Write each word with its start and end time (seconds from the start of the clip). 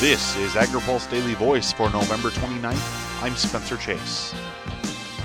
This 0.00 0.36
is 0.36 0.52
AgriPulse 0.52 1.10
Daily 1.10 1.32
Voice 1.32 1.72
for 1.72 1.88
November 1.88 2.28
29th. 2.28 3.22
I'm 3.22 3.34
Spencer 3.34 3.78
Chase. 3.78 4.34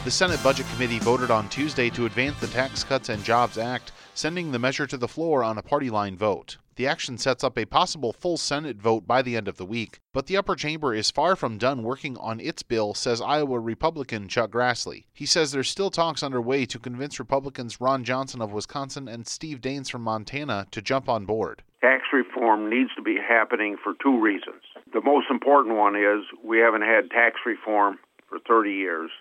The 0.06 0.12
Senate 0.12 0.42
Budget 0.42 0.66
Committee 0.72 1.00
voted 1.00 1.30
on 1.30 1.50
Tuesday 1.50 1.90
to 1.90 2.06
advance 2.06 2.40
the 2.40 2.48
Tax 2.48 2.82
Cuts 2.82 3.10
and 3.10 3.22
Jobs 3.22 3.58
Act, 3.58 3.92
sending 4.14 4.50
the 4.50 4.60
measure 4.60 4.88
to 4.88 4.96
the 4.96 5.10
floor 5.10 5.44
on 5.44 5.58
a 5.58 5.62
party 5.62 5.90
line 5.90 6.16
vote. 6.16 6.56
The 6.78 6.88
action 6.88 7.18
sets 7.18 7.44
up 7.44 7.58
a 7.58 7.66
possible 7.66 8.14
full 8.14 8.38
Senate 8.38 8.78
vote 8.78 9.06
by 9.06 9.22
the 9.22 9.36
end 9.36 9.50
of 9.50 9.58
the 9.58 9.66
week, 9.66 10.00
but 10.14 10.28
the 10.28 10.38
upper 10.38 10.56
chamber 10.56 10.94
is 10.94 11.12
far 11.12 11.36
from 11.36 11.58
done 11.58 11.84
working 11.84 12.16
on 12.18 12.40
its 12.40 12.64
bill, 12.64 12.94
says 12.94 13.20
Iowa 13.20 13.60
Republican 13.60 14.30
Chuck 14.30 14.52
Grassley. 14.52 15.04
He 15.14 15.26
says 15.26 15.52
there's 15.52 15.70
still 15.70 15.92
talks 15.92 16.24
underway 16.24 16.66
to 16.68 16.80
convince 16.80 17.20
Republicans 17.20 17.82
Ron 17.82 18.06
Johnson 18.06 18.42
of 18.42 18.54
Wisconsin 18.54 19.10
and 19.10 19.28
Steve 19.28 19.60
Daines 19.60 19.92
from 19.92 20.02
Montana 20.02 20.66
to 20.72 20.82
jump 20.82 21.10
on 21.10 21.26
board. 21.26 21.62
Tax 21.82 22.04
reform 22.14 22.70
needs 22.70 22.92
to 22.96 23.02
be 23.02 23.18
happening 23.18 23.76
for 23.84 23.94
two 24.02 24.20
reasons. 24.20 24.62
The 24.94 25.02
most 25.02 25.28
important 25.30 25.78
one 25.78 25.96
is 25.96 26.26
we 26.44 26.60
haven't 26.60 26.82
had 26.82 27.10
tax 27.10 27.40
reform 27.46 27.98
for 28.28 28.40
30 28.40 28.72
years. 28.72 29.12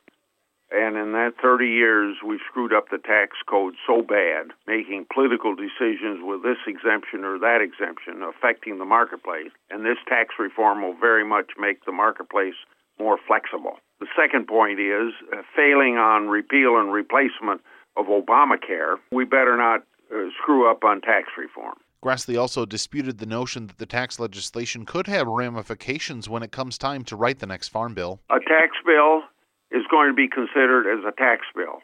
And 0.73 0.96
in 0.96 1.12
that 1.12 1.34
30 1.43 1.66
years, 1.66 2.16
we've 2.24 2.41
screwed 2.48 2.73
up 2.73 2.91
the 2.91 2.98
tax 2.98 3.37
code 3.48 3.74
so 3.87 4.02
bad, 4.02 4.55
making 4.69 5.06
political 5.12 5.56
decisions 5.56 6.23
with 6.23 6.43
this 6.43 6.62
exemption 6.66 7.24
or 7.24 7.38
that 7.41 7.59
exemption 7.60 8.23
affecting 8.23 8.79
the 8.79 8.84
marketplace. 8.84 9.51
And 9.69 9.84
this 9.84 9.98
tax 10.09 10.34
reform 10.38 10.83
will 10.83 10.95
very 10.95 11.24
much 11.24 11.51
make 11.59 11.84
the 11.84 11.93
marketplace 11.93 12.55
more 13.01 13.18
flexible. 13.27 13.79
The 13.98 14.07
second 14.15 14.46
point 14.46 14.79
is 14.79 15.12
uh, 15.32 15.43
failing 15.57 15.96
on 15.96 16.29
repeal 16.29 16.79
and 16.79 16.93
replacement 16.93 17.62
of 17.96 18.07
Obamacare, 18.07 18.96
we 19.10 19.24
better 19.24 19.57
not 19.57 19.82
uh, 20.15 20.30
screw 20.41 20.71
up 20.71 20.84
on 20.84 21.01
tax 21.01 21.29
reform. 21.37 21.74
Grassley 22.02 22.40
also 22.40 22.64
disputed 22.64 23.18
the 23.18 23.27
notion 23.27 23.66
that 23.66 23.76
the 23.76 23.87
tax 23.87 24.18
legislation 24.18 24.87
could 24.87 25.06
have 25.06 25.26
ramifications 25.26 26.29
when 26.29 26.42
it 26.42 26.51
comes 26.51 26.79
time 26.79 27.04
to 27.04 27.16
write 27.16 27.40
the 27.40 27.46
next 27.46 27.68
farm 27.68 27.92
bill. 27.92 28.20
A 28.30 28.40
tax 28.40 28.76
bill 28.87 29.23
is 29.70 29.82
going 29.90 30.09
to 30.09 30.15
be 30.15 30.29
considered 30.29 30.87
as 30.87 31.04
a 31.04 31.12
tax 31.12 31.42
bill. 31.54 31.82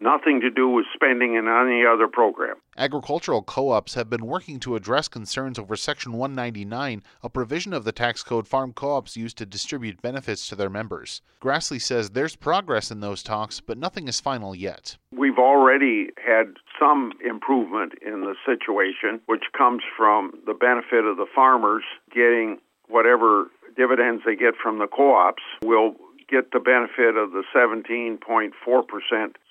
Nothing 0.00 0.40
to 0.42 0.50
do 0.50 0.68
with 0.68 0.86
spending 0.94 1.34
in 1.34 1.48
any 1.48 1.84
other 1.84 2.06
program. 2.06 2.56
Agricultural 2.76 3.42
co 3.42 3.70
ops 3.70 3.94
have 3.94 4.08
been 4.08 4.26
working 4.26 4.60
to 4.60 4.76
address 4.76 5.08
concerns 5.08 5.58
over 5.58 5.74
Section 5.74 6.12
199, 6.12 7.02
a 7.22 7.28
provision 7.28 7.72
of 7.72 7.82
the 7.82 7.90
tax 7.90 8.22
code 8.22 8.46
farm 8.46 8.72
co 8.72 8.92
ops 8.92 9.16
use 9.16 9.34
to 9.34 9.44
distribute 9.44 10.00
benefits 10.00 10.48
to 10.48 10.54
their 10.54 10.70
members. 10.70 11.20
Grassley 11.42 11.82
says 11.82 12.10
there's 12.10 12.36
progress 12.36 12.92
in 12.92 13.00
those 13.00 13.24
talks, 13.24 13.60
but 13.60 13.76
nothing 13.76 14.06
is 14.06 14.20
final 14.20 14.54
yet. 14.54 14.96
We've 15.10 15.38
already 15.38 16.10
had 16.24 16.54
some 16.78 17.12
improvement 17.24 17.94
in 18.00 18.20
the 18.20 18.36
situation, 18.46 19.20
which 19.26 19.46
comes 19.56 19.82
from 19.96 20.32
the 20.46 20.54
benefit 20.54 21.04
of 21.06 21.16
the 21.16 21.26
farmers 21.34 21.82
getting 22.14 22.58
whatever 22.88 23.46
dividends 23.76 24.22
they 24.24 24.36
get 24.36 24.54
from 24.62 24.78
the 24.78 24.86
co 24.86 25.14
ops 25.14 25.42
will 25.64 25.96
get 26.28 26.52
the 26.52 26.60
benefit 26.60 27.16
of 27.16 27.32
the 27.32 27.42
17.4% 27.54 28.52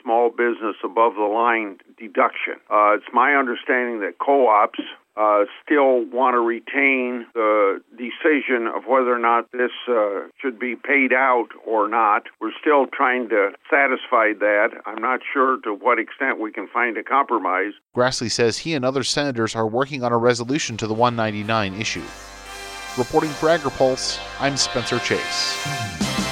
small 0.02 0.30
business 0.30 0.75
above 0.83 1.16
the 1.16 1.22
line 1.22 1.78
deduction. 1.97 2.56
Uh, 2.70 2.95
it's 2.95 3.11
my 3.14 3.33
understanding 3.33 4.00
that 4.02 4.20
co 4.20 4.47
ops 4.47 4.80
uh, 5.17 5.45
still 5.66 6.05
want 6.05 6.36
to 6.36 6.39
retain 6.39 7.25
the 7.33 7.81
decision 7.98 8.67
of 8.67 8.83
whether 8.86 9.11
or 9.11 9.20
not 9.20 9.52
this 9.52 9.72
uh, 9.89 10.28
should 10.39 10.59
be 10.59 10.75
paid 10.75 11.11
out 11.11 11.48
or 11.66 11.89
not. 11.89 12.23
We're 12.39 12.52
still 12.59 12.86
trying 12.86 13.30
to 13.30 13.50
satisfy 13.70 14.33
that. 14.39 14.70
I'm 14.86 15.02
not 15.02 15.22
sure 15.33 15.59
to 15.61 15.73
what 15.73 15.98
extent 15.98 16.39
we 16.39 16.52
can 16.52 16.67
find 16.67 16.98
a 16.98 17.03
compromise. 17.03 17.73
Grassley 17.95 18.30
says 18.30 18.59
he 18.59 18.75
and 18.75 18.86
other 18.86 19.03
senators 19.03 19.55
are 19.55 19.67
working 19.67 20.03
on 20.03 20.11
a 20.11 20.17
resolution 20.17 20.78
to 20.78 20.88
the 20.88 20.94
199 20.94 21.81
issue. 21.81 22.03
Reporting 22.95 23.31
for 23.31 23.48
AgriPulse, 23.48 24.20
I'm 24.39 24.55
Spencer 24.55 25.00
Chase. 25.00 26.27